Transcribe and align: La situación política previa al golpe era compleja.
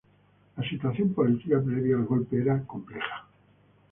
La 0.57 0.67
situación 0.67 1.13
política 1.13 1.61
previa 1.63 1.95
al 1.95 2.05
golpe 2.05 2.41
era 2.41 2.63
compleja. 2.65 3.27